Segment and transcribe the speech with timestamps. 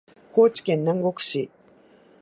[0.33, 1.51] 高知県南国市